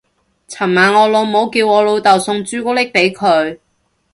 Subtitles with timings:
[0.47, 3.59] 尋晚我老母叫我老竇送朱古力俾佢